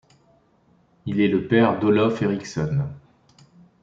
Il 1.05 1.21
est 1.21 1.27
le 1.27 1.45
père 1.47 1.77
de 1.79 1.85
Olof 1.85 2.23
Eriksson. 2.23 2.89